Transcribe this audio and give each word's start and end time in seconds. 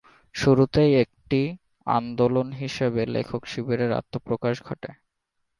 শুরুতেই 0.35 0.91
একটি 1.03 1.41
‘আন্দোলন’ 1.87 2.47
হিসেবে 2.61 3.01
লেখক 3.07 3.41
শিবিরের 3.47 3.91
আত্মপ্রকাশ 3.91 4.55
ঘটে। 4.63 4.91